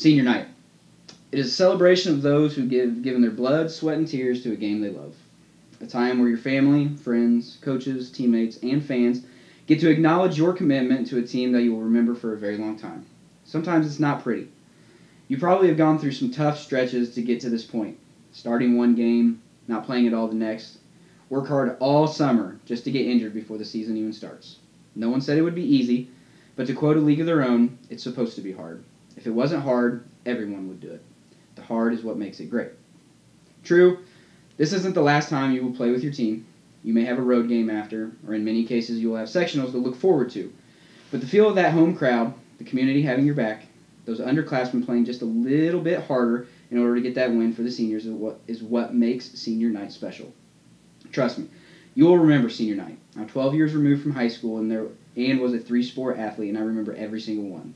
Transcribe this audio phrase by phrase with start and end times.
[0.00, 0.46] Senior night.
[1.30, 4.52] It is a celebration of those who give given their blood, sweat, and tears to
[4.54, 5.14] a game they love.
[5.82, 9.20] A time where your family, friends, coaches, teammates, and fans
[9.66, 12.56] get to acknowledge your commitment to a team that you will remember for a very
[12.56, 13.04] long time.
[13.44, 14.48] Sometimes it's not pretty.
[15.28, 17.98] You probably have gone through some tough stretches to get to this point.
[18.32, 20.78] Starting one game, not playing at all the next.
[21.28, 24.60] Work hard all summer just to get injured before the season even starts.
[24.96, 26.08] No one said it would be easy,
[26.56, 28.82] but to quote a league of their own, it's supposed to be hard.
[29.20, 31.02] If it wasn't hard, everyone would do it.
[31.54, 32.70] The hard is what makes it great.
[33.62, 33.98] True,
[34.56, 36.46] this isn't the last time you will play with your team.
[36.82, 39.72] You may have a road game after, or in many cases, you will have sectionals
[39.72, 40.50] to look forward to.
[41.10, 43.66] But the feel of that home crowd, the community having your back,
[44.06, 47.60] those underclassmen playing just a little bit harder in order to get that win for
[47.60, 50.32] the seniors is what, is what makes senior night special.
[51.12, 51.46] Trust me,
[51.94, 52.96] you will remember senior night.
[53.18, 56.56] I'm 12 years removed from high school and there and was a three-sport athlete, and
[56.56, 57.74] I remember every single one.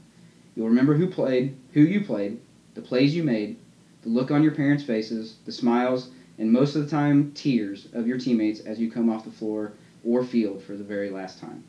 [0.54, 2.38] You'll remember who played, who you played,
[2.74, 3.56] the plays you made,
[4.02, 8.06] the look on your parents' faces, the smiles, and most of the time tears of
[8.06, 9.72] your teammates as you come off the floor
[10.05, 11.64] or field for the very last time.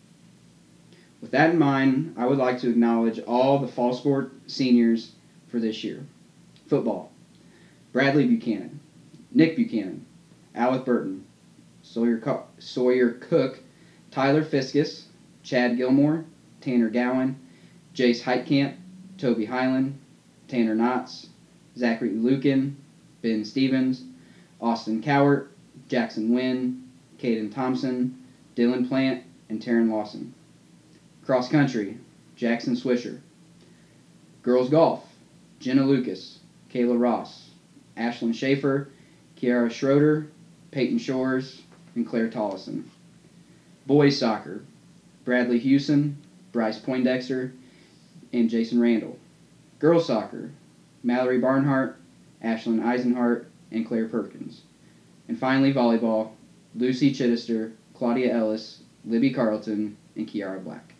[1.21, 5.11] With that in mind, I would like to acknowledge all the fall sport seniors
[5.47, 6.03] for this year.
[6.67, 7.09] Football.
[7.91, 8.79] Bradley Buchanan,
[9.31, 10.03] Nick Buchanan,
[10.53, 11.23] Alec Burton,
[11.81, 13.61] Sawyer, Co- Sawyer Cook,
[14.11, 15.05] Tyler Fiskus,
[15.43, 16.23] Chad Gilmore,
[16.59, 17.35] Tanner Gowan,
[17.95, 18.75] Jace Heitkamp,
[19.17, 19.97] Toby Highland,
[20.49, 21.27] Tanner Knotts,
[21.77, 22.75] Zachary Lukin,
[23.21, 24.03] Ben Stevens,
[24.59, 25.47] Austin Cowart,
[25.87, 26.83] Jackson Wynn,
[27.17, 28.21] Caden Thompson,
[28.55, 30.33] Dylan Plant, and Taryn Lawson.
[31.23, 31.97] Cross country,
[32.35, 33.19] Jackson Swisher.
[34.43, 35.07] Girls golf,
[35.59, 37.49] Jenna Lucas, Kayla Ross,
[37.95, 38.89] Ashlyn Schaefer,
[39.37, 40.27] Kiara Schroeder,
[40.71, 41.61] Peyton Shores,
[41.95, 42.83] and Claire Tollison.
[43.87, 44.63] Boys soccer,
[45.23, 46.17] Bradley Hewson,
[46.51, 47.53] Bryce Poindexter,
[48.35, 49.17] and Jason Randall.
[49.79, 50.51] Girls soccer,
[51.03, 51.97] Mallory Barnhart,
[52.43, 54.61] Ashlyn Eisenhart, and Claire Perkins.
[55.27, 56.31] And finally, volleyball,
[56.75, 60.93] Lucy Chittister, Claudia Ellis, Libby Carlton, and Kiara Black.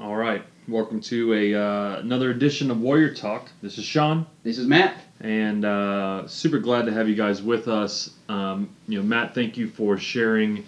[0.00, 0.42] All right.
[0.68, 3.50] Welcome to a uh, another edition of Warrior Talk.
[3.60, 4.96] This is Sean, This is Matt.
[5.20, 8.10] and uh, super glad to have you guys with us.
[8.28, 10.64] Um, you know, Matt, thank you for sharing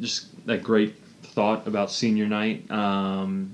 [0.00, 0.96] just that great
[1.32, 2.70] thought about senior night.
[2.70, 3.52] Um,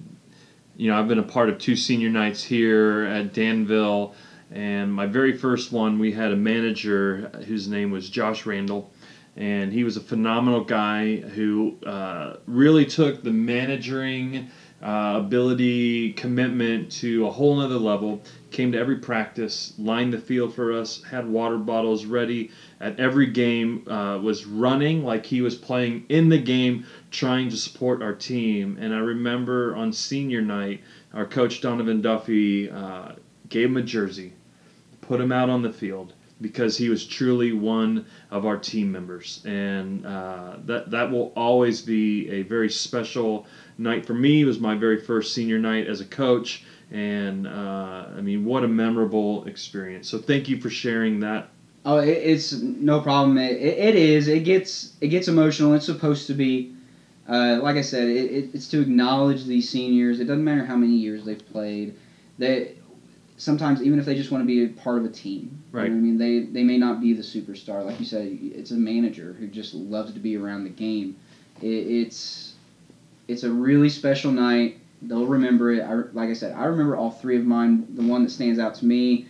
[0.76, 4.14] you know, I've been a part of two senior nights here at Danville,
[4.50, 8.90] and my very first one, we had a manager whose name was Josh Randall,
[9.36, 14.50] and he was a phenomenal guy who uh, really took the managing
[14.82, 18.22] uh, ability, commitment to a whole nother level.
[18.50, 22.50] Came to every practice, lined the field for us, had water bottles ready
[22.80, 27.56] at every game, uh, was running like he was playing in the game, trying to
[27.56, 28.78] support our team.
[28.80, 30.80] And I remember on senior night,
[31.12, 33.12] our coach Donovan Duffy uh,
[33.48, 34.32] gave him a jersey,
[35.00, 39.42] put him out on the field because he was truly one of our team members,
[39.44, 44.42] and uh, that that will always be a very special night for me.
[44.42, 48.64] It was my very first senior night as a coach, and uh, I mean, what
[48.64, 50.08] a memorable experience.
[50.08, 51.48] So thank you for sharing that.
[51.84, 53.38] Oh, it, it's no problem.
[53.38, 54.28] It, it, it is.
[54.28, 55.74] It gets it gets emotional.
[55.74, 56.74] It's supposed to be.
[57.28, 60.18] Uh, like I said, it, it, it's to acknowledge these seniors.
[60.18, 61.94] It doesn't matter how many years they've played.
[62.38, 62.74] They
[63.36, 65.62] sometimes even if they just want to be a part of a team.
[65.72, 65.84] Right.
[65.84, 67.84] You know I mean, they they may not be the superstar.
[67.84, 71.16] Like you said, it's a manager who just loves to be around the game.
[71.62, 72.54] It, it's
[73.28, 74.80] it's a really special night.
[75.02, 75.82] They'll remember it.
[75.82, 77.84] I, like I said, I remember all three of mine.
[77.94, 79.24] The one that stands out to me,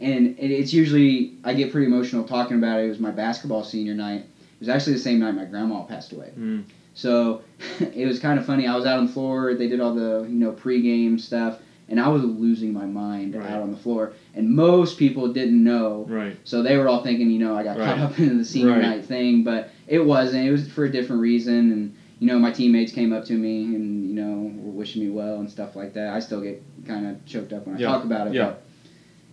[0.00, 2.84] and it, it's usually I get pretty emotional talking about it.
[2.84, 4.20] It was my basketball senior night.
[4.20, 6.32] It was actually the same night my grandma passed away.
[6.38, 6.64] Mm.
[6.94, 7.38] So
[7.92, 8.66] it was kind of funny.
[8.66, 9.54] I was out on the floor.
[9.54, 11.58] They did all the you know pregame stuff,
[11.88, 13.46] and I was losing my mind Right.
[13.50, 14.10] out on the floor.
[14.34, 16.36] And most people didn't know, Right.
[16.44, 17.86] so they were all thinking, you know, I got Right.
[17.86, 18.80] caught up in the senior Right.
[18.80, 20.46] night thing, but it wasn't.
[20.46, 21.90] It was for a different reason, and
[22.20, 25.38] you know, my teammates came up to me and you know were wishing me well
[25.40, 26.12] and stuff like that.
[26.14, 27.88] I still get kind of choked up when I Yeah.
[27.88, 28.34] talk about it.
[28.34, 28.44] Yeah.
[28.46, 28.62] But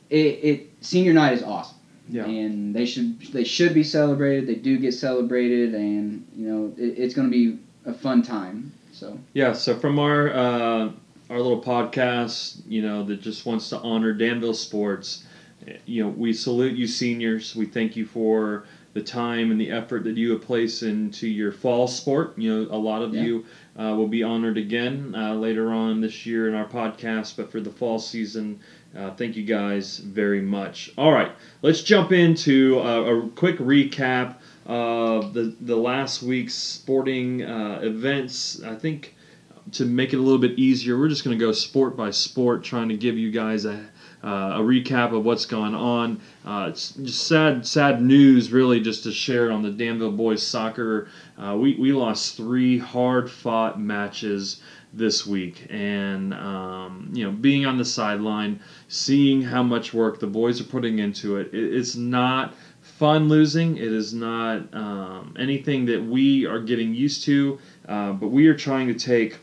[0.10, 1.78] it, it senior night is awesome
[2.10, 2.26] Yeah.
[2.26, 4.46] and they should they should be celebrated.
[4.48, 8.72] They do get celebrated, and you know it, it's going to be a fun time.
[8.92, 10.90] So Yeah, so from our uh,
[11.30, 15.24] our little podcast, you know, that just wants to honor Danville sports,
[15.68, 17.56] eh, you know, we salute you seniors.
[17.56, 18.64] We thank you for
[18.96, 22.34] the time and the effort that you have placed into your fall sport.
[22.38, 23.24] You know, a lot of Yeah.
[23.24, 23.46] you
[23.78, 27.60] uh, will be honored again uh, later on this year in our podcast, but for
[27.60, 28.58] the fall season,
[28.96, 30.94] uh, thank you guys very much.
[30.98, 31.30] All right,
[31.62, 38.64] let's jump into a, a quick recap of the the last week's sporting uh, events.
[38.64, 39.14] I think
[39.74, 42.64] to make it a little bit easier, we're just going to go sport by sport,
[42.64, 43.86] trying to give you guys a
[44.26, 46.20] uh, a recap of what's gone on.
[46.44, 51.08] Uh, it's just sad, sad news, really, just to share on the Danville boys soccer.
[51.38, 54.62] Uh, we we lost three hard fought matches
[54.94, 60.28] this week, and um, you know, being on the sideline, seeing how much work the
[60.28, 63.78] boys are putting into it, it it's not fun losing.
[63.78, 68.56] It is not um, anything that we are getting used to, uh, but we are
[68.56, 69.38] trying to take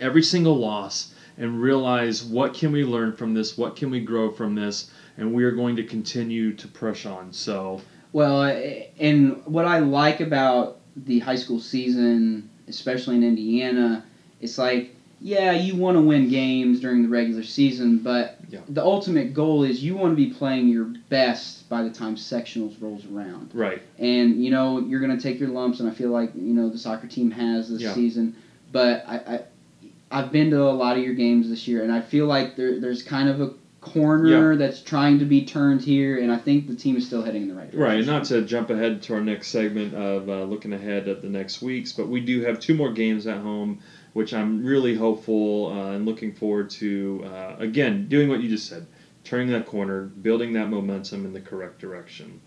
[0.00, 4.30] every single loss and realize what can we learn from this, what can we grow
[4.30, 7.32] from this, and we are going to continue to push on.
[7.32, 7.80] So,
[8.12, 8.42] well,
[8.98, 14.04] and what I like about the high school season, especially in Indiana,
[14.40, 18.60] it's like yeah, you want to win games during the regular season, but yeah.
[18.68, 22.80] the ultimate goal is you want to be playing your best by the time sectionals
[22.80, 23.50] rolls around.
[23.52, 23.82] Right.
[23.98, 26.68] And you know you're going to take your lumps, and I feel like you know
[26.68, 27.94] the soccer team has this yeah.
[27.94, 28.36] season,
[28.70, 29.40] but I, I
[30.10, 32.80] I've been to a lot of your games this year, and I feel like there,
[32.80, 34.58] there's kind of a corner yeah.
[34.58, 37.48] that's trying to be turned here, and I think the team is still heading in
[37.48, 37.80] the right direction.
[37.80, 41.22] Right, and not to jump ahead to our next segment of uh, looking ahead at
[41.22, 43.80] the next weeks, but we do have two more games at home,
[44.14, 47.24] which I'm really hopeful uh, and looking forward to.
[47.24, 48.86] Uh, again, doing what you just said,
[49.24, 52.40] turning that corner, building that momentum in the correct direction.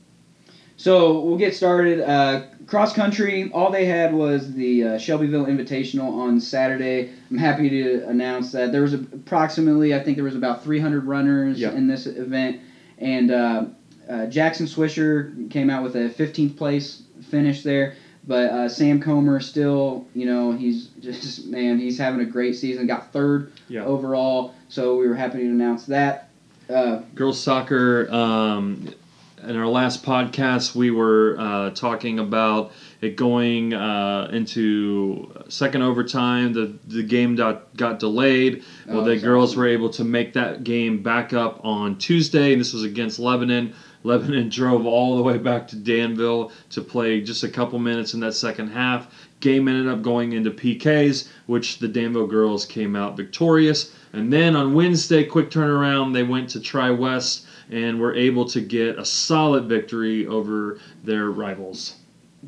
[0.82, 2.02] So we'll get started.
[2.02, 7.12] Uh, cross country, all they had was the uh, Shelbyville Invitational on Saturday.
[7.30, 11.60] I'm happy to announce that there was approximately, I think there was about 300 runners
[11.60, 11.76] yep.
[11.76, 12.62] in this event,
[12.98, 13.66] and uh,
[14.10, 17.94] uh Jackson Swisher came out with a 15th place finish there.
[18.26, 22.88] But uh, Sam Comer still, you know, he's just man, he's having a great season.
[22.88, 23.86] Got third yep.
[23.86, 26.30] overall, so we were happy to announce that.
[26.68, 28.12] Uh, Girls soccer.
[28.12, 28.96] Um,
[29.44, 32.72] in our last podcast, we were uh, talking about
[33.02, 36.54] it going uh, into second overtime.
[36.54, 38.64] The the game got, got delayed.
[38.88, 39.28] Well, oh, the exactly.
[39.28, 43.20] girls were able to make that game back up on Tuesday, and this was against
[43.20, 43.74] Lebanon.
[44.04, 48.20] Lebanon drove all the way back to Danville to play just a couple minutes in
[48.22, 49.30] that second half.
[49.40, 53.92] Game ended up going into PKs, which the Danville girls came out victorious.
[54.14, 58.62] And then on Wednesday, quick turnaround, they went to Tri West and were able to
[58.62, 61.96] get a solid victory over their rivals.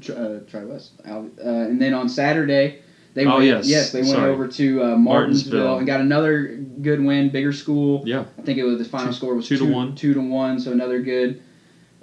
[0.10, 0.94] Uh, Tri West.
[1.08, 2.82] Uh, and then on Saturday,
[3.14, 3.68] they oh, went, yes.
[3.68, 4.32] yes, they went Sorry.
[4.32, 8.04] over to uh, Martinsville, Martinsville, and got another good win, bigger school.
[8.06, 10.14] Yeah, I think it was the final two, score was two, two, to one, two
[10.14, 10.60] to one.
[10.60, 11.42] So another good,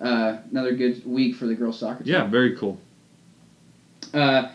[0.00, 2.12] uh, another good week for the girls soccer team.
[2.12, 2.78] Yeah, very cool.
[4.14, 4.50] Uh,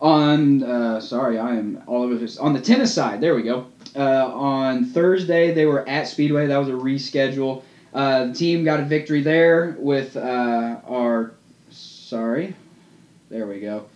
[0.00, 2.38] on uh, sorry, I am all over this.
[2.38, 3.66] On the tennis side, there we go.
[3.96, 6.46] Uh, on Thursday, they were at Speedway.
[6.46, 7.64] That was a reschedule.
[7.92, 11.32] Uh, the team got a victory there with uh, our
[11.70, 12.54] sorry,
[13.30, 13.86] there we go.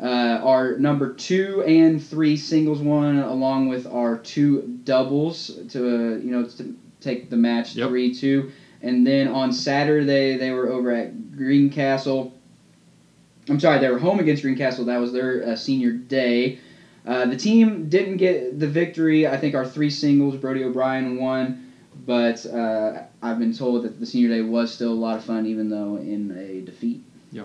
[0.00, 6.16] Uh, our number two and three singles won, along with our two doubles to uh,
[6.18, 7.88] you know to take the match yep.
[7.88, 8.50] three two,
[8.82, 12.32] and then on Saturday they were over at Greencastle.
[13.48, 14.84] I'm sorry, they were home against Greencastle.
[14.86, 16.58] That was their uh, senior day.
[17.06, 19.26] Uh, the team didn't get the victory.
[19.26, 21.67] I think our three singles, Brody O'Brien won
[22.08, 25.44] but uh, I've been told that the senior day was still a lot of fun,
[25.44, 27.02] even though in a defeat.
[27.30, 27.44] Yeah.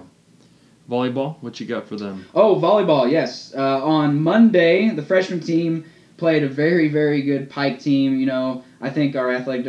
[0.89, 2.25] Volleyball, what you got for them?
[2.33, 3.53] Oh, volleyball, yes.
[3.53, 5.83] Uh, on Monday, the freshman team
[6.15, 8.17] played a very, very good Pike team.
[8.17, 9.65] You know, I think our athletic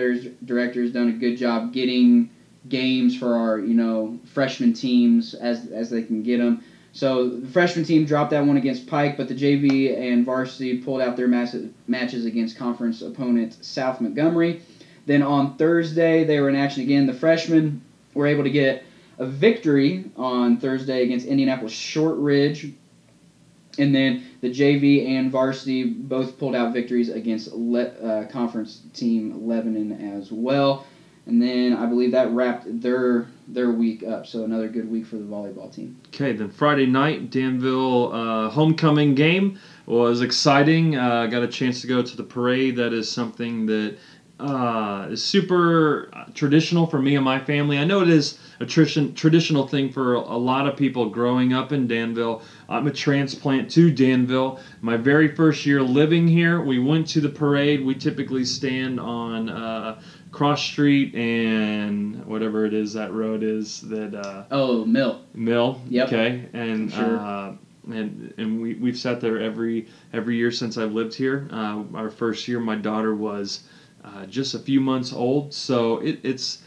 [0.46, 2.30] director has done a good job getting
[2.68, 6.62] games for our, you know, freshman teams as as they can get them.
[6.92, 11.00] So the freshman team dropped that one against Pike, but the JV and varsity pulled
[11.00, 14.62] out their massive matches against conference opponent South Montgomery.
[15.06, 17.06] Then on Thursday, they were in action again.
[17.06, 17.82] The freshmen
[18.14, 18.84] were able to get
[19.18, 22.72] a victory on Thursday against Indianapolis Shortridge.
[23.78, 29.46] And then the JV and varsity both pulled out victories against Le- uh, conference team
[29.46, 30.86] Lebanon as well.
[31.26, 34.26] And then I believe that wrapped their their week up.
[34.26, 35.98] So another good week for the volleyball team.
[36.08, 40.96] Okay, then Friday night Danville uh, homecoming game was exciting.
[40.96, 42.76] Uh, got a chance to go to the parade.
[42.76, 43.96] That is something that
[44.40, 47.78] uh, is super traditional for me and my family.
[47.78, 51.52] I know it is a tradition, traditional thing for a, a lot of people growing
[51.52, 52.42] up in Danville.
[52.68, 54.58] I'm a transplant to Danville.
[54.80, 57.84] My very first year living here, we went to the parade.
[57.84, 60.00] We typically stand on uh,
[60.32, 64.14] Cross Street and whatever it is that road is that.
[64.14, 65.22] Uh, oh, Mill.
[65.34, 65.80] Mill.
[65.88, 66.08] Yep.
[66.08, 66.92] Okay, and.
[66.92, 67.18] Sure.
[67.18, 67.52] Uh,
[67.92, 71.46] and and we we've sat there every every year since I've lived here.
[71.52, 73.64] Uh, our first year, my daughter was
[74.04, 75.54] uh, just a few months old.
[75.54, 76.62] So it, it's,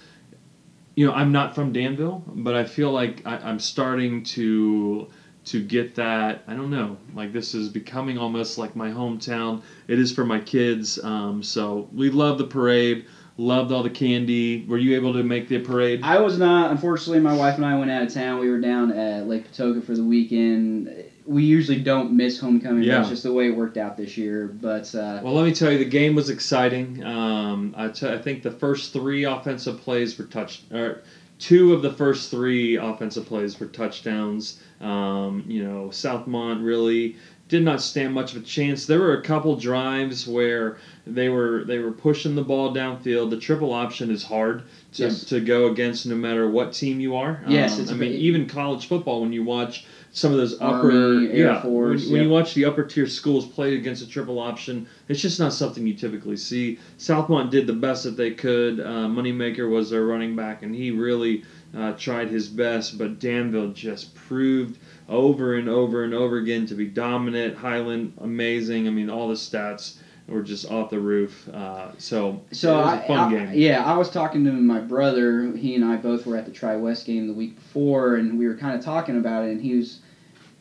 [0.95, 5.07] you know, I'm not from Danville, but I feel like I, am starting to
[5.45, 6.43] to get that.
[6.47, 6.97] I don't know.
[7.13, 9.61] Like this is becoming almost like my hometown.
[9.87, 11.01] It is for my kids.
[11.03, 13.05] Um, so we love the parade.
[13.39, 14.65] Loved all the candy.
[14.65, 16.01] Were you able to make the parade?
[16.03, 16.71] I was not.
[16.71, 18.39] Unfortunately, my wife and I went out of town.
[18.39, 21.06] We were down at Lake Patoka for the weekend.
[21.27, 22.83] We usually don't miss homecoming.
[22.83, 22.97] Yeah.
[22.99, 24.47] That's just the way it worked out this year.
[24.47, 27.03] But uh, Well, let me tell you, the game was exciting.
[27.03, 31.01] Um, I, t- I think the first three offensive plays were touched, or
[31.37, 34.61] two of the first three offensive plays were touchdowns.
[34.79, 37.17] Um, you know, Southmont really
[37.49, 38.85] did not stand much of a chance.
[38.85, 43.29] There were a couple drives where they were they were pushing the ball downfield.
[43.29, 45.23] The triple option is hard to, Yes.
[45.25, 47.41] to go against no matter what team you are.
[47.47, 50.91] Yes, Um, it's I mean even college football when you watch some of those upper
[50.91, 54.07] Army, Air yeah Force, when, when you watch the upper tier schools play against a
[54.07, 56.79] triple option it's just not something you typically see.
[56.97, 58.79] Southmont did the best that they could.
[58.79, 61.43] Uh, Moneymaker was their running back, and he really
[61.75, 62.97] uh, tried his best.
[62.97, 67.55] But Danville just proved over and over and over again to be dominant.
[67.55, 68.87] Highland, amazing.
[68.87, 69.97] I mean, all the stats
[70.27, 71.47] were just off the roof.
[71.49, 73.53] Uh, so, So it was I, a fun I- game.
[73.55, 75.51] yeah, I was talking to my brother.
[75.55, 78.45] He and I both were at the Tri West game the week before, and we
[78.47, 79.51] were kind of talking about it.
[79.51, 79.99] And he was,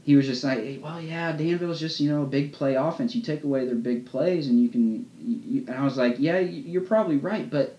[0.05, 3.15] he was just like, hey, "Well, yeah, Danville's just you know a big play offense.
[3.15, 6.39] You take away their big plays, and you can." You, and I was like, "Yeah,
[6.39, 7.77] you- you're probably right, but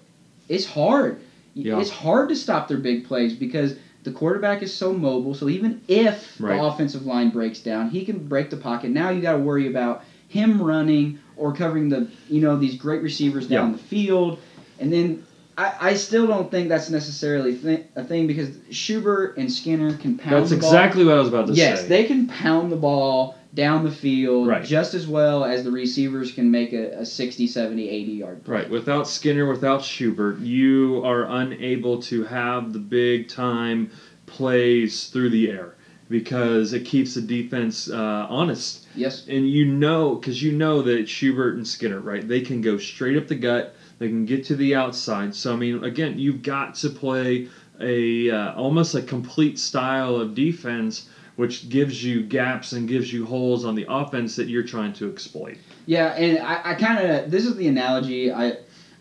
[0.49, 1.19] it's hard.
[1.53, 1.79] Yeah.
[1.79, 5.81] It's hard to stop their big plays because." The quarterback is so mobile, so even
[5.89, 6.55] if Right.
[6.55, 8.91] the offensive line breaks down, he can break the pocket.
[8.91, 13.01] Now you got to worry about him running or covering the you know these great
[13.01, 13.77] receivers down Yeah.
[13.77, 14.39] the field,
[14.79, 15.23] and then
[15.57, 20.17] I, I still don't think that's necessarily th- a thing because Schubert and Skinner can
[20.17, 20.35] pound.
[20.35, 20.69] That's the ball.
[20.69, 21.81] exactly what I was about to Yes, say.
[21.83, 24.63] Yes, they can pound the ball down the field Right.
[24.63, 28.53] just as well as the receivers can make a, a 60, 70, 80 yard play.
[28.55, 33.89] Right, without Skinner, without Schubert, you are unable to have the big time
[34.27, 35.73] plays through the air
[36.09, 38.87] because it keeps the defense uh, honest.
[38.95, 39.27] Yes.
[39.27, 43.17] And you know, because you know that Schubert and Skinner, right, they can go straight
[43.17, 45.35] up the gut, they can get to the outside.
[45.35, 47.49] So, I mean, again, you've got to play
[47.79, 51.09] a uh, almost a complete style of defense.
[51.35, 55.11] Which gives you gaps and gives you holes on the offense that you're trying to
[55.11, 55.59] exploit.
[55.85, 58.31] Yeah, and I, I kind of this is the analogy.
[58.31, 58.53] I,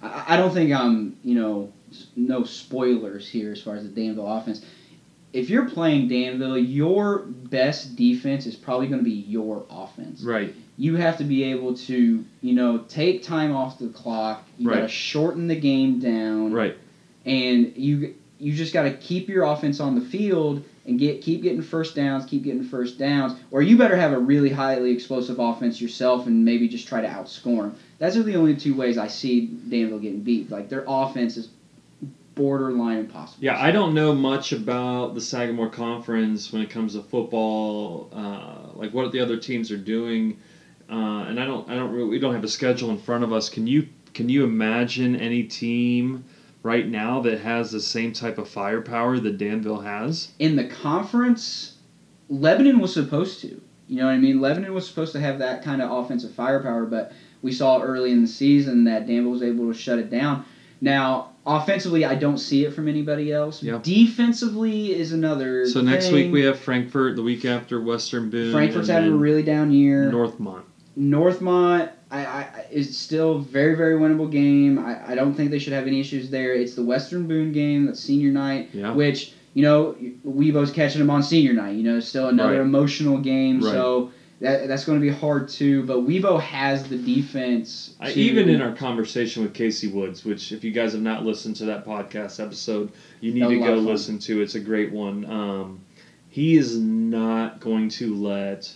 [0.02, 1.72] I I don't think I'm you know
[2.14, 4.62] no spoilers here as far as the Danville offense.
[5.36, 10.22] If you're playing Danville, your best defense is probably going to be your offense.
[10.22, 10.54] Right.
[10.78, 14.44] You have to be able to you know take time off the clock.
[14.56, 16.52] You got to shorten the game down.
[16.54, 16.76] Right.
[17.26, 21.42] and you you just got to keep your offense on the field and get keep
[21.42, 25.38] getting first downs, keep getting first downs, or you better have a really highly explosive
[25.38, 27.76] offense yourself and maybe just try to outscore them.
[27.98, 30.50] Those are the only two ways I see Danville getting beat.
[30.50, 31.48] Like their offense is
[32.36, 33.42] borderline impossible.
[33.42, 38.68] Yeah, I don't know much about the Sagamore Conference when it comes to football, uh,
[38.74, 40.38] like what the other teams are doing,
[40.88, 43.32] uh, and I don't, I don't really, we don't have a schedule in front of
[43.32, 43.48] us.
[43.48, 46.24] Can you, can you imagine any team
[46.62, 50.28] right now that has the same type of firepower that Danville has?
[50.38, 51.78] In the conference,
[52.28, 53.60] Lebanon was supposed to.
[53.88, 54.40] You know what I mean?
[54.40, 58.20] Lebanon was supposed to have that kind of offensive firepower, but we saw early in
[58.20, 60.44] the season that Danville was able to shut it down.
[60.80, 63.62] Now, offensively, I don't see it from anybody else.
[63.62, 63.78] Yeah.
[63.82, 65.66] Defensively is another.
[65.66, 66.14] So next thing.
[66.14, 67.16] week we have Frankfort.
[67.16, 68.52] The week after Western Boone.
[68.52, 70.10] Frankfort's having a really down year.
[70.10, 70.62] Northmont.
[70.98, 74.78] Northmont I, I, is still very, very winnable game.
[74.78, 76.54] I, I don't think they should have any issues there.
[76.54, 78.92] It's the Western Boone game, that's senior night, Yeah.
[78.92, 81.76] which, you know, WeBo's catching them on senior night.
[81.76, 82.66] You know, it's still another Right.
[82.66, 83.60] emotional game.
[83.60, 83.72] Right.
[83.72, 85.84] So that, that's going to be hard, too.
[85.84, 87.94] But WeBo has the defense.
[88.00, 91.56] I, even in our conversation with Casey Woods, which if you guys have not listened
[91.56, 94.42] to that podcast episode, you need to go listen to.
[94.42, 95.24] It's a great one.
[95.24, 95.80] Um,
[96.28, 98.70] he is not going to let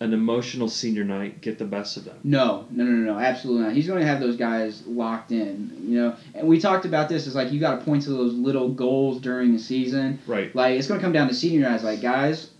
[0.00, 2.18] an emotional senior night get the best of them.
[2.24, 3.72] No, no, no, no, absolutely not.
[3.72, 6.16] He's going to have those guys locked in, you know.
[6.34, 7.26] And we talked about this.
[7.26, 10.18] It's like you got to point to those little goals during the season.
[10.26, 10.54] Right.
[10.54, 11.82] Like it's going to come down to senior night.
[11.82, 12.50] Like guys,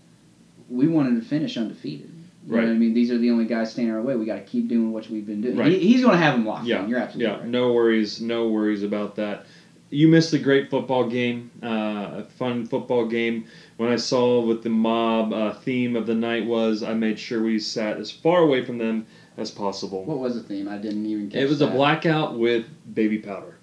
[0.69, 2.11] we wanted to finish undefeated.
[2.47, 2.67] You Right.
[2.67, 2.93] I mean?
[2.93, 4.15] These are the only guys standing our way.
[4.15, 5.57] We got to keep doing what we've been doing.
[5.57, 5.71] Right.
[5.71, 6.83] He, he's going to have them locked Yeah.
[6.83, 6.89] in.
[6.89, 7.39] You're absolutely Yeah.
[7.39, 7.47] right.
[7.47, 8.21] No worries.
[8.21, 9.45] No worries about that.
[9.89, 11.67] You missed a great football game, uh,
[12.21, 13.45] a fun football game.
[13.77, 17.41] When I saw what the mob uh, theme of the night was, I made sure
[17.43, 19.05] we sat as far away from them
[19.37, 20.03] as possible.
[20.03, 20.67] What was the theme?
[20.67, 21.29] I didn't even.
[21.29, 23.54] Catch It was a blackout with baby powder.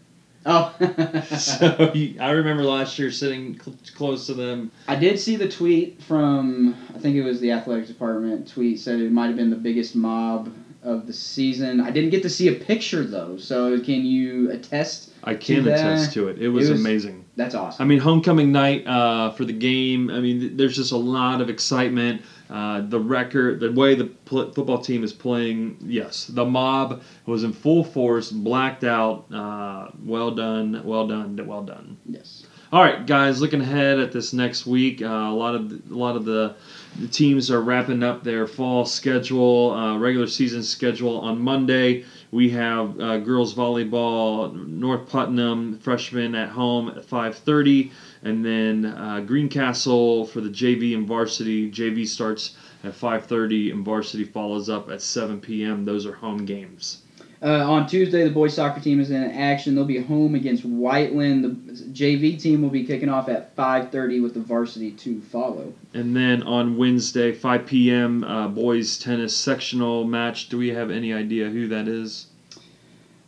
[0.45, 0.75] Oh.
[1.37, 4.71] so you- I remember last year sitting cl- close to them.
[4.89, 9.01] I did see the tweet from I think it was the athletics department tweet said
[9.01, 11.81] it might have been the biggest mob of the season.
[11.81, 15.11] I didn't get to see a picture though, so can you attest?
[15.23, 16.39] I can that- attest to it.
[16.39, 17.25] It was, it was- amazing.
[17.35, 17.83] That's awesome.
[17.83, 20.11] I mean, homecoming night uh, for the game.
[20.11, 22.21] I mean, th- there's just a lot of excitement.
[22.53, 27.45] Uh, the record, the way the pl- football team is playing, yes, the mob was
[27.45, 29.25] in full force, blacked out.
[29.33, 31.97] Uh, well done, well done, well done.
[32.05, 32.45] Yes.
[32.71, 36.17] All right, guys, looking ahead at this next week, uh, a lot of a lot
[36.17, 36.55] of the,
[36.99, 41.21] the teams are wrapping up their fall schedule, uh, regular season schedule.
[41.21, 47.91] On Monday, we have uh, girls volleyball, North Putnam freshmen at home at 5:30,
[48.23, 51.71] and then uh, Greencastle for the JV and varsity.
[51.71, 55.85] JV starts at 5:30, and varsity follows up at 7 p.m.
[55.85, 57.03] Those are home games.
[57.43, 59.75] Uh, on Tuesday, the boys soccer team is in action.
[59.75, 61.43] They'll be home against Whiteland.
[61.43, 65.75] The JV team will be kicking off at 5:30 with the varsity to follow.
[65.93, 70.51] And then on Wednesday, 5 p.m., uh, boys tennis sectional match.
[70.51, 72.27] Do we have any idea who that is?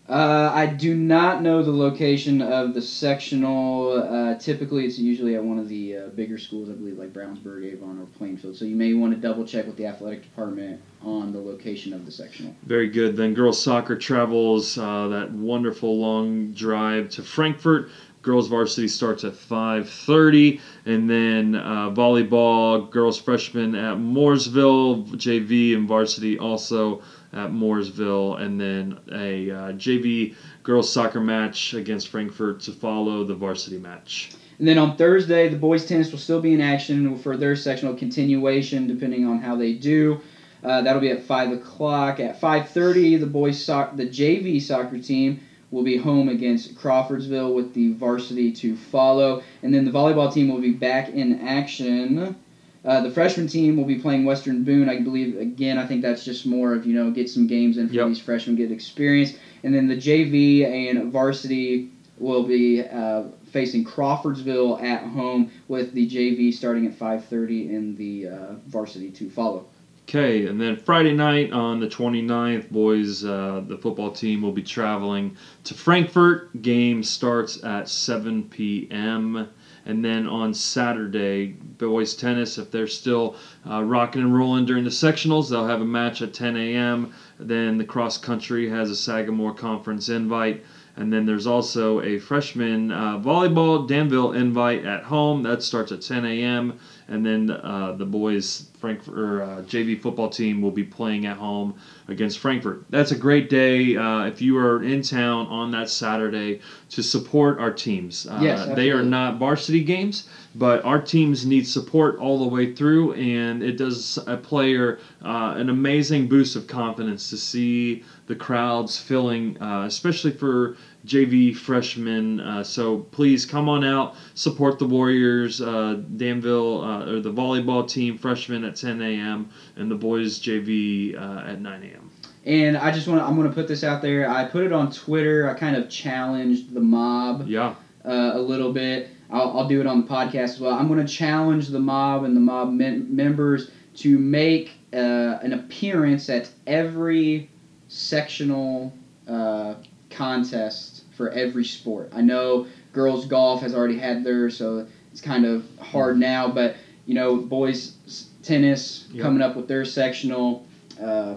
[0.06, 4.02] Uh, I do not know the location of the sectional.
[4.02, 7.64] Uh, typically, it's usually at one of the uh, bigger schools, I believe, like Brownsburg,
[7.72, 8.54] Avon, or Plainfield.
[8.54, 12.04] So you may want to double check with the athletic department on the location of
[12.04, 12.54] the sectional.
[12.64, 13.16] Very good.
[13.16, 17.88] Then girls soccer travels uh, that wonderful long drive to Frankfort.
[18.20, 25.86] Girls varsity starts at 5:30, and then uh, volleyball girls freshmen at Mooresville, JV and
[25.86, 27.02] varsity also
[27.34, 33.34] at Mooresville, and then a uh, JV girls soccer match against Frankfort to follow the
[33.34, 34.30] varsity match.
[34.58, 37.94] And then on Thursday, the boys tennis will still be in action for their sectional
[37.94, 40.20] continuation, depending on how they do.
[40.62, 42.20] Uh, that'll be at five o'clock.
[42.20, 47.52] At five thirty, the boys soc- the JV soccer team will be home against Crawfordsville
[47.52, 52.36] with the varsity to follow, and then the volleyball team will be back in action.
[52.84, 54.88] Uh, the freshman team will be playing Western Boone.
[54.88, 55.78] I believe again.
[55.78, 58.08] I think that's just more of you know get some games in for Yep.
[58.08, 64.78] these freshmen, get experience, and then the JV and varsity will be uh, facing Crawfordsville
[64.80, 69.66] at home with the JV starting at 5:30 and the uh, varsity to follow.
[70.06, 74.62] Okay, and then Friday night on the 29th, boys, uh, the football team will be
[74.62, 76.60] traveling to Frankfort.
[76.60, 79.48] Game starts at 7 p.m.
[79.86, 83.36] And then on Saturday, boys tennis, if they're still
[83.68, 87.12] uh, rocking and rolling during the sectionals, they'll have a match at 10 a.m.
[87.38, 90.64] Then the cross country has a Sagamore Conference invite.
[90.96, 95.42] And then there's also a freshman uh, volleyball Danville invite at home.
[95.42, 96.78] That starts at 10 a.m.
[97.08, 101.36] And then uh, the boys Frankfort or, uh, JV football team will be playing at
[101.36, 101.74] home
[102.08, 102.84] against Frankfort.
[102.90, 107.58] That's a great day uh, if you are in town on that Saturday to support
[107.58, 108.26] our teams.
[108.26, 112.74] Uh, Yes, they are not varsity games, but our teams need support all the way
[112.74, 118.34] through, and it does a player uh, an amazing boost of confidence to see the
[118.36, 122.40] crowds filling, uh, especially for JV freshmen.
[122.40, 127.88] Uh, so please come on out, support the Warriors, uh, Danville, uh, or the volleyball
[127.88, 129.50] team freshmen at 10 a.m.
[129.76, 132.10] and the boys JV uh, at 9 a.m.
[132.46, 134.28] And I just want to I'm going to put this out there.
[134.28, 135.48] I put it on Twitter.
[135.48, 139.08] I kind of challenged the mob Yeah, uh, a little bit.
[139.30, 140.74] I'll, I'll do it on the podcast as well.
[140.74, 145.54] I'm going to challenge the mob and the mob men- members to make uh, an
[145.54, 147.48] appearance at every
[147.88, 148.92] sectional
[149.26, 149.74] uh,
[150.10, 152.10] contest for every sport.
[152.14, 156.48] I know girls golf has already had theirs, so it's kind of hard now.
[156.50, 159.22] But you know, boys tennis Yep.
[159.22, 160.64] coming up with their sectional.
[161.00, 161.36] Uh,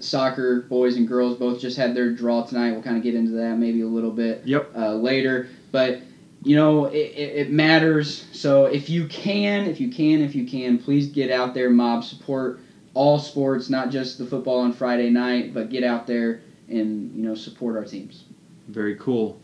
[0.00, 2.72] soccer boys and girls both just had their draw tonight.
[2.72, 4.70] We'll kind of get into that maybe a little bit Yep.
[4.76, 5.48] uh, later.
[5.70, 5.98] But
[6.44, 8.26] you know, it, it, it matters.
[8.32, 12.02] So if you can, if you can, if you can, please get out there, mob
[12.02, 12.58] support
[12.94, 17.22] all sports, not just the football on Friday night, but get out there and you
[17.22, 18.24] know support our teams.
[18.68, 19.40] Very cool.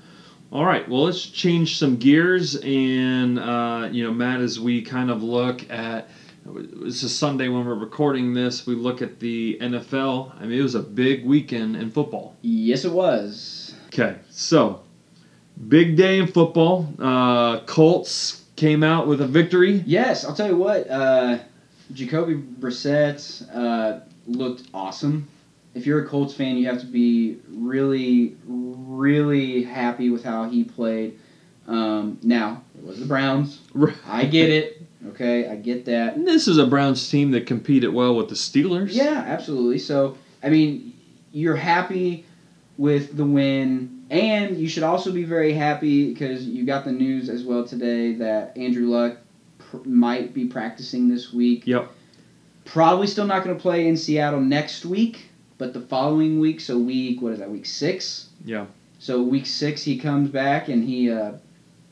[0.51, 2.57] All right, well, let's change some gears.
[2.57, 6.09] And, uh, you know, Matt, as we kind of look at
[6.83, 10.33] it's a Sunday when we're recording this, we look at the NFL.
[10.41, 12.37] I mean, it was a big weekend in football.
[12.43, 13.75] Yes, it was.
[13.89, 14.83] Okay, so
[15.69, 16.89] big day in football.
[16.99, 19.83] Uh, Colts came out with a victory.
[19.87, 20.89] Yes, I'll tell you what.
[20.89, 21.39] Uh,
[21.93, 25.29] Jacoby Brissett uh, looked awesome.
[25.79, 30.65] If you're a Colts fan, you have to be really, really happy with how he
[30.65, 31.21] played.
[31.69, 33.61] Um, now it was the Browns.
[34.05, 34.83] I get it.
[35.11, 36.17] Okay, I get that.
[36.17, 38.89] And this is a Browns team that competed well with the Steelers.
[38.91, 39.79] Yeah, absolutely.
[39.79, 40.95] So, I mean,
[41.31, 42.25] you're happy
[42.77, 47.29] with the win, and you should also be very happy because you got the news
[47.29, 49.19] as well today that Andrew Luck
[49.59, 51.69] pr- might be practicing this week.
[51.69, 51.93] Yep.
[52.65, 55.28] Probably still not going to play in Seattle next week,
[55.59, 58.29] but the following week, so week, what is that, week six?
[58.45, 58.67] Yeah.
[59.01, 61.33] So week six, he comes back and he uh,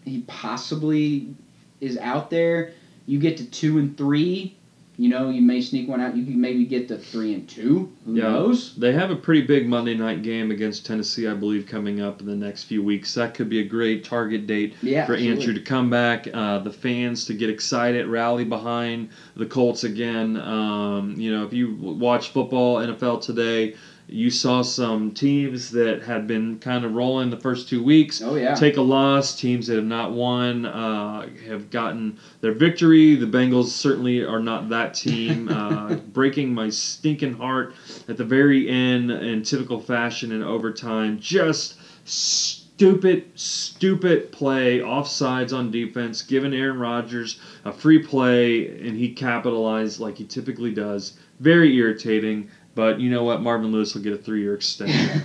[0.05, 1.35] he possibly
[1.81, 2.73] is out there.
[3.07, 4.57] You get to two and three.
[4.99, 6.17] You know, you may sneak one out.
[6.17, 7.91] You can maybe get the three and two.
[8.07, 8.31] Who Yeah.
[8.31, 8.75] knows?
[8.77, 12.27] They have a pretty big Monday night game against Tennessee, I believe, coming up in
[12.27, 13.13] the next few weeks.
[13.15, 15.05] That could be a great target date Yeah.
[15.05, 15.29] for absolutely.
[15.43, 20.39] Andrew to come back, uh, the fans to get excited, rally behind the Colts again.
[20.39, 23.75] Um, you know, if you watch football, NFL today,
[24.09, 28.23] you saw some teams that had been kind of rolling the first two weeks.
[28.23, 28.55] Oh yeah.
[28.55, 29.39] Take a loss.
[29.39, 33.17] Teams that have not won uh, have gotten their victory.
[33.17, 35.51] The Bengals certainly are not that team.
[35.67, 37.75] Uh, breaking my stinking heart
[38.09, 41.19] at the very end in typical fashion in overtime.
[41.19, 49.13] Just stupid, stupid play, offsides on defense, giving Aaron Rodgers a free play, and he
[49.13, 51.19] capitalized like he typically does.
[51.41, 52.51] Very irritating.
[52.77, 53.41] But you know what?
[53.41, 55.23] Marvin Lewis will get a three-year extension.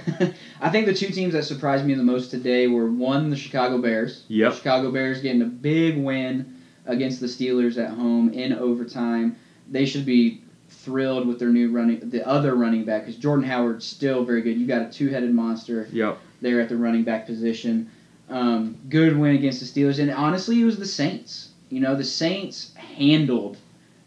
[0.62, 3.78] I think the two teams that surprised me the most today were one, the Chicago
[3.78, 4.24] Bears.
[4.30, 4.52] Yep.
[4.52, 9.36] The Chicago Bears getting a big win against the Steelers at home in overtime.
[9.70, 13.86] They should be thrilled with their new running, the other running back, because Jordan Howard's
[13.86, 14.58] still very good.
[14.58, 16.20] You got a two-headed monster yep.
[16.40, 17.92] there at the running back position.
[18.30, 21.50] Um, good win against the Steelers, and honestly, it was the Saints.
[21.68, 23.58] You know, the Saints handled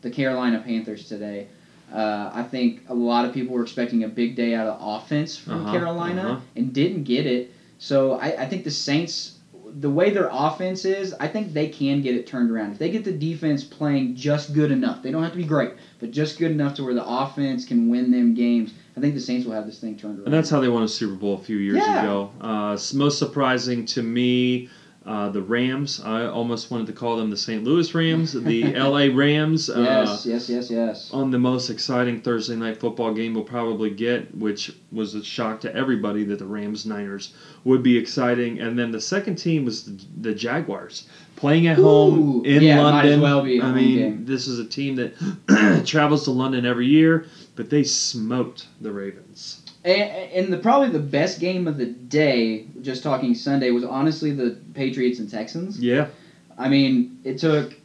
[0.00, 1.48] the Carolina Panthers today.
[1.94, 5.36] Uh, I think a lot of people were expecting a big day out of offense
[5.36, 6.40] from Uh-huh, Carolina uh-huh.
[6.56, 7.52] and didn't get it.
[7.78, 9.38] So I, I think the Saints,
[9.78, 12.72] the way their offense is, I think they can get it turned around.
[12.72, 15.72] If they get the defense playing just good enough, they don't have to be great,
[16.00, 18.72] but just good enough to where the offense can win them games.
[18.96, 20.26] I think the Saints will have this thing turned around.
[20.26, 22.02] And that's how they won a Super Bowl a few years Yeah.
[22.02, 22.30] ago.
[22.40, 24.68] Uh, most surprising to me,
[25.06, 26.00] uh, the Rams.
[26.02, 27.62] I almost wanted to call them the St.
[27.62, 29.68] Louis Rams, the LA Rams.
[29.68, 31.10] Uh, yes, yes, yes, yes.
[31.12, 35.60] on the most exciting Thursday night football game we'll probably get, which was a shock
[35.60, 38.60] to everybody that the Rams Niners would be exciting.
[38.60, 42.76] And then the second team was the, the Jaguars playing at home Ooh, in yeah,
[42.76, 43.12] might London.
[43.12, 44.24] as well I home mean, game.
[44.24, 49.63] this is a team that travels to London every year, but they smoked the Ravens.
[49.84, 54.32] And, and the probably the best game of the day, just talking Sunday, was honestly
[54.32, 55.78] the Patriots and Texans.
[55.78, 56.08] Yeah,
[56.56, 57.76] I mean, it took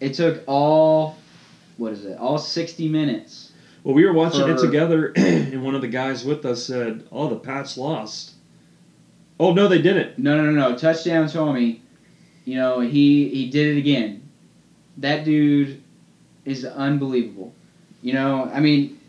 [0.00, 1.16] it took all
[1.78, 2.18] what is it?
[2.18, 3.52] All sixty minutes.
[3.82, 7.28] Well, we were watching it together, and one of the guys with us said, "Oh,
[7.28, 8.34] the Pats lost."
[9.38, 10.18] Oh no, they didn't.
[10.18, 10.76] No, no, no, no.
[10.76, 11.80] Touchdown Tommy.
[12.44, 14.28] You know, he he did it again.
[14.98, 15.82] That dude
[16.44, 17.54] is unbelievable.
[18.02, 18.99] You know, I mean,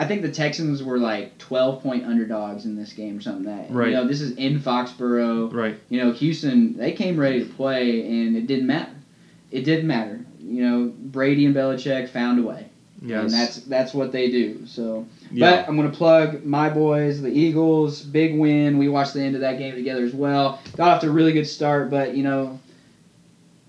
[0.00, 3.68] I think the Texans were like twelve point underdogs in this game or something like
[3.68, 3.74] that.
[3.74, 3.88] Right.
[3.90, 5.52] You know, this is in Foxborough.
[5.52, 5.78] Right.
[5.90, 8.92] You know, Houston, they came ready to play, and it didn't matter.
[9.50, 10.24] It didn't matter.
[10.42, 12.66] You know, Brady and Belichick found a way,
[13.02, 13.24] Yes.
[13.24, 14.66] and that's that's what they do.
[14.66, 15.50] So, yeah.
[15.60, 18.78] but I'm gonna plug my boys, the Eagles, big win.
[18.78, 20.60] We watched the end of that game together as well.
[20.78, 22.58] Got off to a really good start, but you know,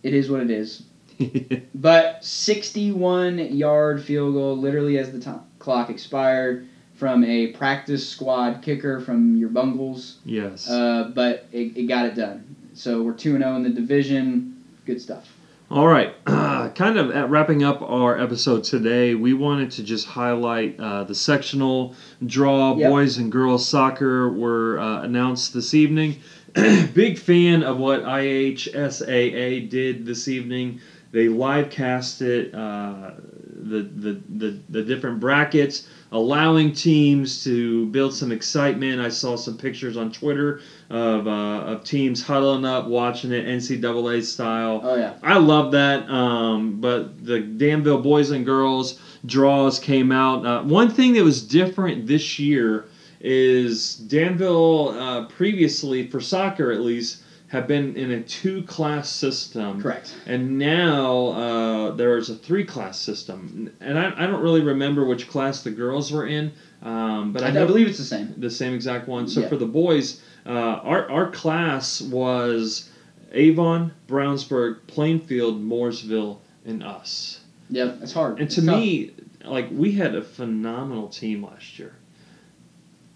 [0.02, 0.84] it is what it is.
[1.76, 8.62] But 61 yard field goal, literally as the ti clock expired, from a practice squad
[8.62, 10.20] kicker from your Bungles.
[10.24, 10.70] yes.
[10.70, 12.56] Uh, but it, it got it done.
[12.74, 14.64] So we're 2 0 in the division.
[14.86, 15.28] Good stuff.
[15.72, 20.78] All right, kind of at wrapping up our episode today, we wanted to just highlight
[20.78, 22.76] uh, the sectional draw.
[22.76, 22.90] Yep.
[22.90, 26.18] Boys and girls soccer were uh, announced this evening.
[26.54, 30.82] Big fan of what IHSAA did this evening.
[31.12, 33.12] They live casted uh,
[33.44, 39.02] the, the, the, the different brackets, allowing teams to build some excitement.
[39.02, 44.24] I saw some pictures on Twitter of, uh, of teams huddling up, watching it NCAA
[44.24, 44.82] style.
[44.84, 45.16] Oh, yeah.
[45.22, 46.10] I love that.
[46.10, 50.46] Um, but the Danville boys and girls draws came out.
[50.46, 52.86] Uh, one thing that was different this year
[53.20, 59.82] is Danville uh, previously, for soccer at least, have been in a two class system.
[59.82, 60.16] Correct.
[60.26, 63.70] And now uh, there's a three class system.
[63.82, 67.48] And I, I don't really remember which class the girls were in, um, but I,
[67.48, 68.34] I, I believe it's the same.
[68.38, 69.28] the same exact one.
[69.28, 69.50] So Yeah.
[69.50, 72.90] for the boys, uh, our our class was
[73.34, 77.42] Avon, Brownsburg, Plainfield, Mooresville, and us.
[77.70, 78.34] Yeah, it's hard.
[78.34, 78.80] And It's to tough.
[78.80, 79.12] me,
[79.44, 81.96] like we had a phenomenal team last year,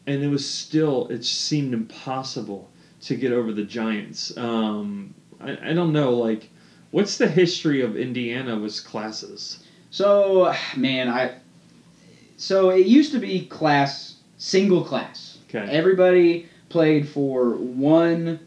[0.06, 2.70] and it was still it seemed impossible
[3.06, 4.38] to get over the Giants.
[4.38, 6.50] Um, I, I don't know, like.
[6.92, 9.66] What's the history of Indiana with classes?
[9.90, 11.36] So, man, I.
[12.38, 15.40] So it used to be class, single class.
[15.50, 15.70] Okay.
[15.70, 18.40] Everybody played for one,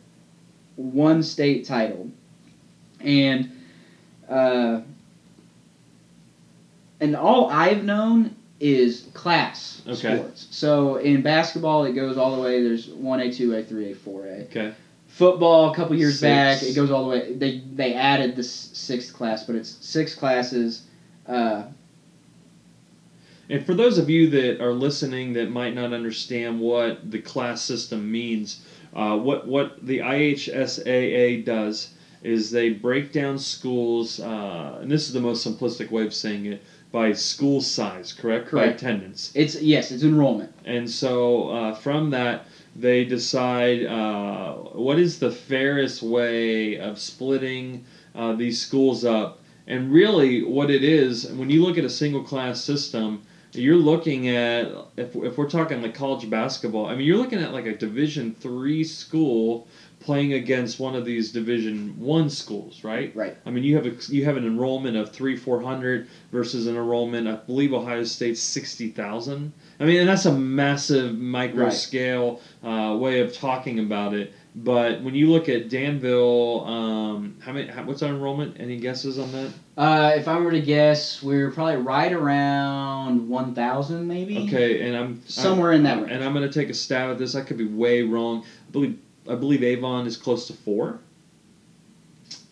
[0.76, 2.10] one state title,
[3.00, 3.50] and,
[4.30, 4.80] uh,
[7.00, 10.16] and all I've known is class Okay.
[10.16, 10.46] sports.
[10.50, 12.62] So in basketball, it goes all the way.
[12.62, 14.42] There's one A, two A, three A, four A.
[14.44, 14.72] Okay.
[15.06, 16.22] Football, a couple years Six.
[16.22, 17.32] back, it goes all the way.
[17.34, 20.82] They they added the sixth class, but it's six classes.
[21.26, 21.64] Uh,
[23.50, 27.62] And for those of you that are listening that might not understand what the class
[27.62, 28.58] system means,
[28.92, 31.88] uh, what what the IHSAA does
[32.22, 36.46] is they break down schools, uh, and this is the most simplistic way of saying
[36.46, 36.60] it,
[36.92, 38.46] by school size, correct?
[38.46, 38.82] By Correct.
[38.82, 39.32] attendance.
[39.34, 40.52] it's yes, it's enrollment.
[40.64, 47.84] And so uh, from that, they decide uh, what is the fairest way of splitting
[48.14, 49.40] uh, these schools up.
[49.66, 53.22] And really, what it is, when you look at a single class system,
[53.52, 56.86] you're looking at if, if we're talking like college basketball.
[56.86, 59.66] I mean, you're looking at like a Division three school
[60.00, 63.14] playing against one of these Division one schools, right?
[63.16, 63.36] Right.
[63.44, 66.76] I mean, you have a you have an enrollment of three four hundred versus an
[66.76, 67.26] enrollment.
[67.26, 69.52] I believe Ohio State's sixty thousand.
[69.80, 71.72] I mean, and that's a massive micro Right.
[71.72, 74.32] scale uh, way of talking about it.
[74.54, 77.68] But when you look at Danville, um, how many?
[77.68, 78.56] How, what's our enrollment?
[78.58, 79.50] Any guesses on that?
[79.76, 84.38] Uh, if I were to guess, we're probably right around one thousand, maybe.
[84.48, 86.10] Okay, and I'm Somewhere in that range.
[86.10, 87.34] And I'm going to take a stab at this.
[87.36, 88.44] I could be way wrong.
[88.68, 91.00] I believe I believe Avon is close to four.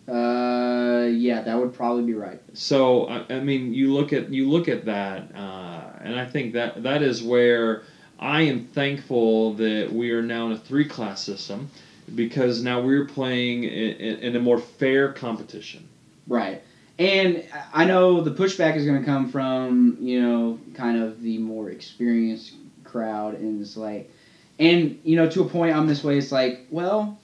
[0.09, 2.41] Uh, yeah, that would probably be right.
[2.55, 6.53] So I, I mean, you look at you look at that, uh, and I think
[6.53, 7.83] that that is where
[8.19, 11.71] I am thankful that we are now in a three class system,
[12.15, 15.89] because now we're playing in, in a more fair competition.
[16.29, 16.63] Right.
[16.99, 21.37] And I know the pushback is going to come from, you know, kind of the
[21.39, 23.35] more experienced crowd.
[23.35, 24.11] And it's like,
[24.59, 26.17] and, you know, to a point, I'm this way.
[26.19, 27.19] It's like, well,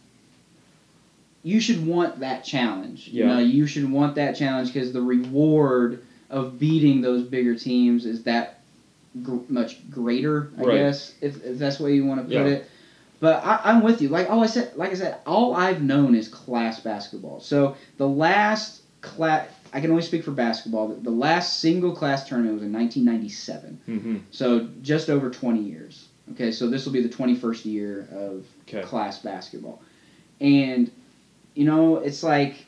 [1.42, 3.08] you should want that challenge.
[3.08, 3.34] You Yeah.
[3.34, 8.22] know, you should want that challenge because the reward of beating those bigger teams is
[8.24, 8.60] that
[9.22, 10.76] gr- much greater, I Right.
[10.76, 12.44] guess, if, if that's the way you want to put Yeah.
[12.46, 12.70] it.
[13.20, 14.08] But I, I'm with you.
[14.08, 17.40] Like all I said, like I said, all I've known is class basketball.
[17.40, 20.88] So the last class, I can only speak for basketball.
[20.88, 23.80] The, the last single class tournament was in 1997.
[23.88, 24.16] Mm-hmm.
[24.32, 26.06] So just over 20 years.
[26.32, 28.82] Okay, so this will be the 21st year of Okay.
[28.82, 29.80] class basketball,
[30.40, 30.90] and
[31.54, 32.64] you know it's like,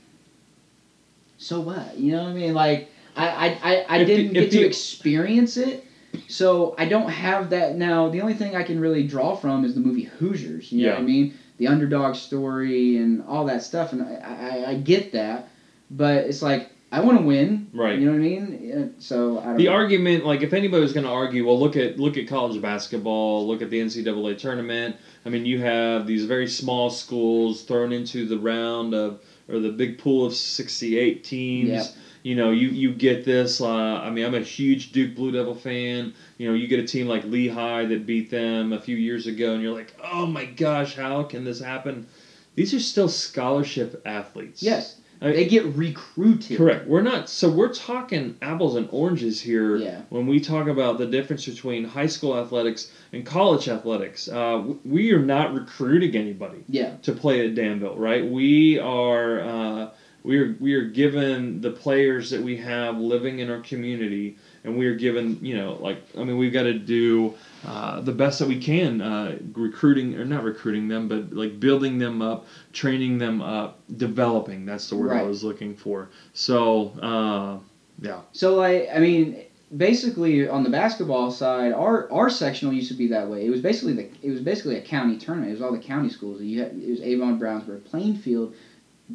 [1.38, 1.98] so what?
[1.98, 2.54] You know what I mean?
[2.54, 5.84] Like I I, I, I didn't if get to experience it.
[6.28, 8.08] So I don't have that now.
[8.08, 10.72] The only thing I can really draw from is the movie Hoosiers.
[10.72, 11.34] You know what I mean?
[11.58, 15.48] The underdog story and all that stuff, and I, I, I get that,
[15.90, 17.68] but it's like I want to win.
[17.74, 17.98] Right.
[17.98, 18.94] You know what I mean?
[18.98, 19.72] So I don't The know.
[19.72, 23.46] argument, like, if anybody was going to argue, well, look at look at college basketball,
[23.48, 24.96] look at the NCAA tournament.
[25.26, 29.70] I mean, you have these very small schools thrown into the round of or the
[29.70, 31.68] big pool of sixty-eight teams.
[31.70, 31.86] Yep.
[32.22, 33.60] You know, you you get this.
[33.60, 36.14] Uh, I mean, I'm a huge Duke Blue Devil fan.
[36.38, 39.52] You know, you get a team like Lehigh that beat them a few years ago,
[39.54, 42.06] and you're like, oh my gosh, how can this happen?
[42.54, 44.62] These are still scholarship athletes.
[44.62, 45.00] Yes.
[45.22, 46.56] I- they get recruited.
[46.58, 46.86] Correct.
[46.86, 47.28] We're not.
[47.28, 50.00] So we're talking apples and oranges here Yeah.
[50.10, 54.28] when we talk about the difference between high school athletics and college athletics.
[54.28, 56.90] Uh, we are not recruiting anybody Yeah.
[57.02, 58.24] to play at Danville, right?
[58.28, 59.40] We are.
[59.40, 59.88] Uh,
[60.24, 64.76] we are we are given the players that we have living in our community, and
[64.76, 67.34] we are given you know like I mean we've got to do
[67.66, 71.98] uh, the best that we can uh, recruiting or not recruiting them, but like building
[71.98, 74.66] them up, training them up, developing.
[74.66, 76.10] That's the word I was looking for.
[76.32, 77.58] So uh,
[78.00, 79.44] yeah, So like I mean,
[79.76, 83.46] basically on the basketball side, our our sectional used to be that way.
[83.46, 85.50] It was basically the it was basically a county tournament.
[85.50, 86.40] It was all the county schools.
[86.40, 88.54] You had it was Avon, Brownsburg, Plainfield,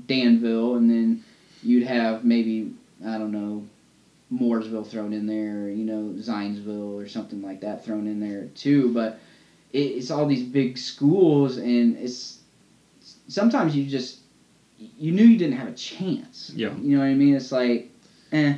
[0.07, 1.23] Danville, and then
[1.61, 2.73] you'd have maybe
[3.05, 3.65] I don't know.
[4.31, 8.93] Mooresville thrown in there, you know, Zionsville or something like that thrown in there too.
[8.93, 9.19] But
[9.73, 12.39] it, it's all these big schools, and it's
[13.27, 14.19] sometimes you just
[14.77, 16.51] you knew you didn't have a chance.
[16.55, 16.73] Yeah.
[16.75, 17.35] You know what I mean?
[17.35, 17.91] It's like,
[18.31, 18.57] eh.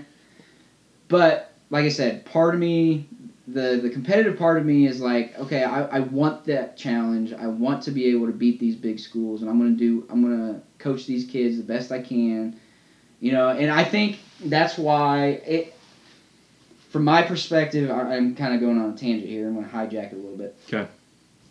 [1.07, 3.07] But like I said, part of me,
[3.47, 7.33] the the competitive part of me is like, okay, I, I want that challenge.
[7.33, 10.05] I want to be able to beat these big schools, and I'm gonna do.
[10.09, 12.59] I'm gonna coach these kids the best I can.
[13.21, 15.75] You know, and I think that's why it.
[16.89, 19.47] From my perspective, I'm kind of going on a tangent here.
[19.47, 20.57] I'm going to hijack it a little bit.
[20.67, 20.89] Okay.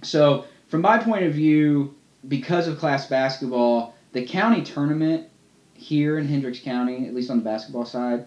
[0.03, 1.95] So, from my point of view,
[2.29, 5.29] because of class basketball, the county tournament
[5.73, 8.27] here in Hendricks County, at least on the basketball side,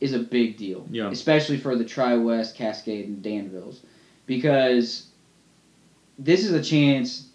[0.00, 0.86] is a big deal.
[0.90, 1.10] Yeah.
[1.10, 3.80] Especially for the Tri West, Cascade, and Danvilles.
[4.26, 5.08] Because
[6.20, 7.28] this is a chance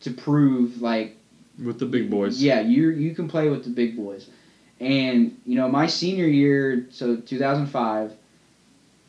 [0.00, 1.16] to prove, like,
[1.62, 2.40] with the big boys.
[2.42, 4.28] yeah, you you can play with the big boys.
[4.80, 8.12] And you know, my senior year, so 2005,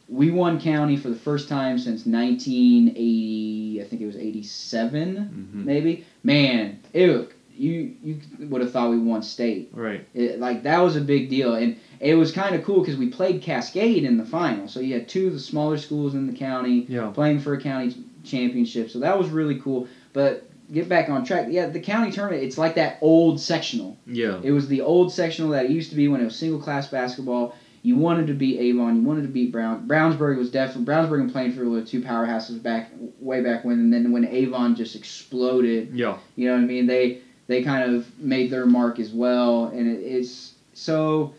[0.07, 3.81] we won county for the first time since 1980.
[3.81, 5.15] I think it was 87,
[5.55, 5.65] Mhm.
[5.65, 6.03] maybe.
[6.23, 8.17] Man, it you you
[8.49, 9.69] would have thought we won state.
[9.73, 10.05] Right.
[10.13, 13.07] It, like that was a big deal, and it was kind of cool because we
[13.07, 14.67] played Cascade in the final.
[14.67, 17.11] So you had two of the smaller schools in the county Yeah.
[17.11, 18.89] playing for a county championship.
[18.89, 19.87] So that was really cool.
[20.11, 21.47] But get back on track.
[21.49, 22.43] Yeah, the county tournament.
[22.43, 23.97] It's like that old sectional.
[24.05, 24.39] Yeah.
[24.43, 26.87] It was the old sectional that it used to be when it was single class
[26.87, 27.55] basketball.
[27.83, 28.95] You wanted to beat Avon.
[28.95, 29.87] You wanted to beat Brown.
[29.87, 33.79] Brownsburg was definitely Brownsburg and Plainfield were the two powerhouses back way back when.
[33.79, 36.17] And then when Avon just exploded, Yeah.
[36.35, 36.87] you know what I mean?
[36.87, 41.35] They they kind of made their mark as well, and it, it's so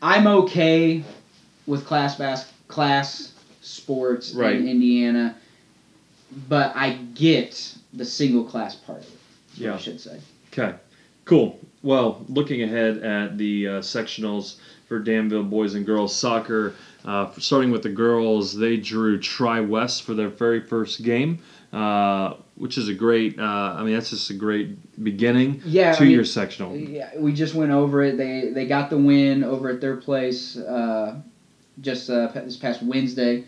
[0.00, 1.04] I'm okay
[1.66, 4.56] with class bas- class sports Right.
[4.56, 5.36] in Indiana,
[6.48, 9.18] but I get the single class part of it.
[9.54, 9.74] Yeah.
[9.74, 10.20] I should say.
[10.52, 10.74] Okay,
[11.24, 11.58] cool.
[11.82, 16.74] Well, looking ahead at the uh, sectionals for Danville boys and girls soccer,
[17.04, 21.38] uh, starting with the girls, they drew Tri West for their very first game,
[21.72, 23.38] uh, which is a great.
[23.38, 23.42] Uh,
[23.78, 26.76] I mean, that's just a great beginning Yeah, to I mean, your sectional.
[26.76, 28.16] Yeah, we just went over it.
[28.16, 31.20] They they got the win over at their place uh,
[31.80, 33.44] just uh, this past Wednesday.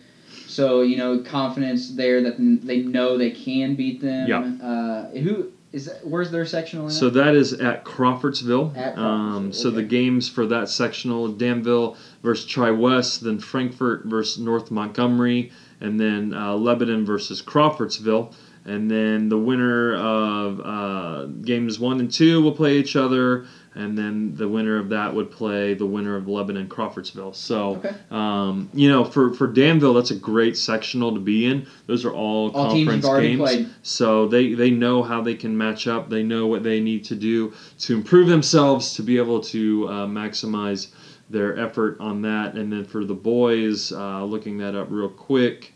[0.53, 4.29] So you know, confidence there that they know they can beat them.
[4.29, 4.67] Yeah.
[4.67, 6.87] Uh, who is that, where's their sectional?
[6.87, 6.93] At?
[6.93, 8.73] So that is at Crawfordsville.
[8.77, 14.05] At um, Crawfordsville, so the games for that sectional: Danville versus Tri West, then Frankfort
[14.05, 18.35] versus North Montgomery, and then uh, Lebanon versus Crawfordsville.
[18.65, 23.97] And then the winner of uh, games one and two will play each other, and
[23.97, 27.33] then the winner of that would play the winner of Lebanon Crawfordsville.
[27.35, 27.95] So, Okay.
[28.11, 31.67] um, you know, for, for Danville, that's a great sectional to be in.
[31.87, 33.39] Those are all, all conference games.
[33.41, 33.69] played.
[33.83, 36.11] So they, they know how they can match up.
[36.11, 40.07] They know what they need to do to improve themselves to be able to uh,
[40.07, 40.89] maximize
[41.31, 42.55] their effort on that.
[42.55, 45.73] And then for the boys, uh, looking that up real quick,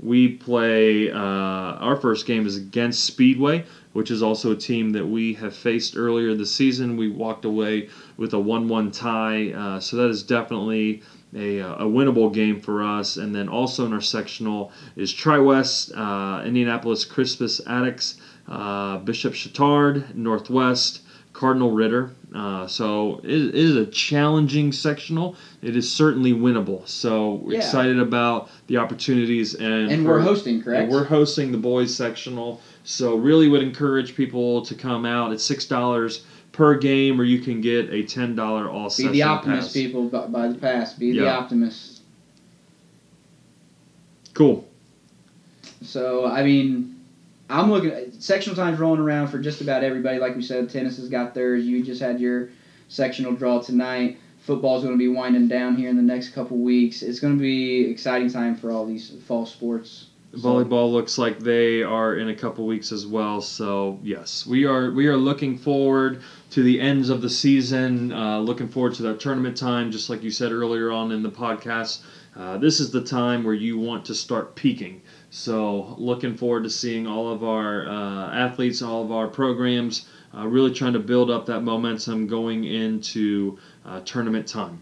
[0.00, 5.06] we play uh, our first game is against Speedway, which is also a team that
[5.06, 6.96] we have faced earlier this season.
[6.96, 11.02] We walked away with a 1 1 tie, uh, so that is definitely
[11.34, 13.16] a, uh, a winnable game for us.
[13.16, 18.16] And then also in our sectional is Tri West, uh, Indianapolis Crispus Attucks,
[18.48, 21.00] uh, Bishop Chatard, Northwest,
[21.34, 22.12] Cardinal Ritter.
[22.34, 25.36] Uh, so it, it is a challenging sectional.
[25.62, 26.86] It is certainly winnable.
[26.88, 27.58] So Yeah.
[27.58, 30.90] excited about the opportunities and And we're hosting, correct?
[30.90, 32.60] we're hosting the boys sectional.
[32.84, 35.32] So really would encourage people to come out.
[35.32, 39.22] It's six dollars per game, or you can get a ten dollar all Be the
[39.22, 39.72] optimist, pass.
[39.72, 40.08] people.
[40.08, 40.94] By, by the pass.
[40.94, 42.00] Be the optimist.
[44.34, 44.66] Cool.
[45.82, 46.94] So I mean,
[47.50, 48.03] I'm looking.
[48.24, 50.18] Sectional times rolling around for just about everybody.
[50.18, 51.66] Like we said, tennis has got theirs.
[51.66, 52.48] You just had your
[52.88, 54.16] sectional draw tonight.
[54.38, 57.02] Football's going to be winding down here in the next couple weeks.
[57.02, 60.06] It's going to be exciting time for all these fall sports.
[60.32, 63.42] Volleyball looks like they are in a couple weeks as well.
[63.42, 68.10] So yes, we are we are looking forward to the ends of the season.
[68.10, 71.30] Uh, looking forward to that tournament time, just like you said earlier on in the
[71.30, 72.00] podcast.
[72.34, 75.02] Uh, this is the time where you want to start peaking.
[75.36, 80.46] So looking forward to seeing all of our uh, athletes, all of our programs, uh,
[80.46, 84.80] really trying to build up that momentum going into uh, tournament time.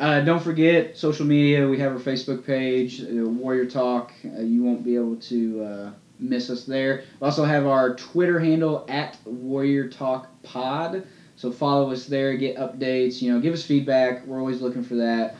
[0.00, 1.68] Uh, don't forget social media.
[1.68, 4.10] We have our Facebook page, uh, Warrior Talk.
[4.24, 7.04] Uh, you won't be able to miss us there.
[7.20, 11.06] We also have our Twitter handle at Warrior Talk Pod.
[11.36, 13.22] So follow us there, get updates.
[13.22, 14.26] You know, give us feedback.
[14.26, 15.36] We're always looking for that.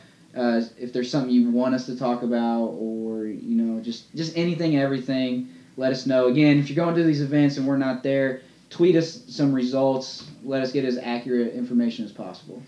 [0.78, 4.76] If there's something you want us to talk about, or you know, just just anything,
[4.76, 6.26] everything, let us know.
[6.26, 10.26] Again, if you're going to these events and we're not there, tweet us some results.
[10.44, 12.62] Let us get as accurate information as possible.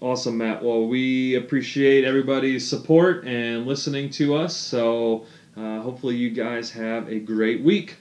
[0.00, 0.62] Awesome, Matt.
[0.62, 4.56] Well, we appreciate everybody's support and listening to us.
[4.56, 5.24] So
[5.56, 7.96] uh, hopefully, you guys have a great week.